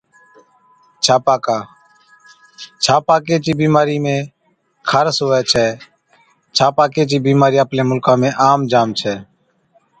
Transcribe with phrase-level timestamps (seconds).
[1.03, 4.15] ڇاپاڪا Urticaria، ڇاپاڪي چِي بِيمارِي ۾
[4.89, 5.67] خارس هُوَي ڇَي،
[6.57, 9.13] ڇاپاڪي چِي بِيمارِي آپلي مُلڪا ۾ عام جام ڇَي۔